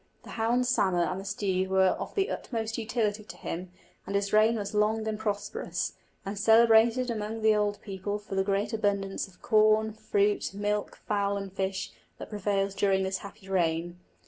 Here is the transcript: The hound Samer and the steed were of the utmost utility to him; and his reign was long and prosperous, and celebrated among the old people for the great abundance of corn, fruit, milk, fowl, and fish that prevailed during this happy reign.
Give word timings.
The 0.23 0.31
hound 0.31 0.65
Samer 0.65 1.03
and 1.03 1.19
the 1.21 1.25
steed 1.25 1.69
were 1.69 1.89
of 1.89 2.15
the 2.15 2.31
utmost 2.31 2.75
utility 2.79 3.23
to 3.23 3.37
him; 3.37 3.71
and 4.07 4.15
his 4.15 4.33
reign 4.33 4.55
was 4.55 4.73
long 4.73 5.07
and 5.07 5.19
prosperous, 5.19 5.93
and 6.25 6.39
celebrated 6.39 7.11
among 7.11 7.43
the 7.43 7.53
old 7.53 7.79
people 7.83 8.17
for 8.17 8.33
the 8.33 8.43
great 8.43 8.73
abundance 8.73 9.27
of 9.27 9.43
corn, 9.43 9.93
fruit, 9.93 10.55
milk, 10.55 10.95
fowl, 11.07 11.37
and 11.37 11.53
fish 11.53 11.91
that 12.17 12.31
prevailed 12.31 12.75
during 12.77 13.03
this 13.03 13.19
happy 13.19 13.47
reign. 13.47 13.99